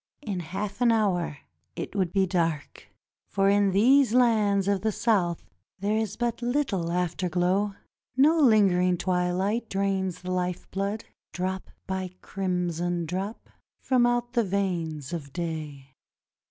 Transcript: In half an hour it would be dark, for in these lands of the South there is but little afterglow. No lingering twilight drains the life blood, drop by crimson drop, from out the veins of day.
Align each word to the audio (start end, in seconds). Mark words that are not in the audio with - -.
In 0.23 0.39
half 0.39 0.81
an 0.81 0.91
hour 0.91 1.37
it 1.75 1.95
would 1.95 2.11
be 2.11 2.25
dark, 2.25 2.87
for 3.29 3.49
in 3.51 3.69
these 3.69 4.15
lands 4.15 4.67
of 4.67 4.81
the 4.81 4.91
South 4.91 5.45
there 5.77 5.95
is 5.95 6.17
but 6.17 6.41
little 6.41 6.91
afterglow. 6.91 7.75
No 8.17 8.39
lingering 8.39 8.97
twilight 8.97 9.69
drains 9.69 10.23
the 10.23 10.31
life 10.31 10.67
blood, 10.71 11.05
drop 11.33 11.69
by 11.85 12.09
crimson 12.23 13.05
drop, 13.05 13.47
from 13.83 14.07
out 14.07 14.33
the 14.33 14.43
veins 14.43 15.13
of 15.13 15.31
day. 15.33 15.89